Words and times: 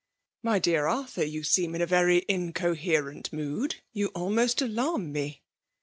'""My 0.41 0.57
dear 0.57 0.87
Arthur, 0.87 1.23
you 1.23 1.43
seem 1.43 1.75
in 1.75 1.81
a 1.83 1.85
Tery 1.85 2.23
incoherent 2.27 3.31
mood; 3.31 3.75
you 3.93 4.07
almost 4.15 4.59
alarm 4.59 5.11
me. 5.11 5.43